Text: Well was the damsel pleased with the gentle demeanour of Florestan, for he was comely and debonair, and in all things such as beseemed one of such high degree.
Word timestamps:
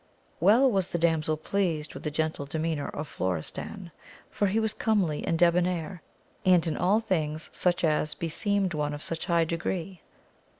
Well 0.39 0.67
was 0.71 0.87
the 0.87 0.97
damsel 0.97 1.37
pleased 1.37 1.93
with 1.93 2.01
the 2.01 2.09
gentle 2.09 2.47
demeanour 2.47 2.87
of 2.89 3.07
Florestan, 3.07 3.91
for 4.31 4.47
he 4.47 4.59
was 4.59 4.73
comely 4.73 5.23
and 5.23 5.37
debonair, 5.37 6.01
and 6.43 6.65
in 6.65 6.75
all 6.75 6.99
things 6.99 7.51
such 7.53 7.83
as 7.83 8.15
beseemed 8.15 8.73
one 8.73 8.95
of 8.95 9.03
such 9.03 9.27
high 9.27 9.45
degree. 9.45 10.01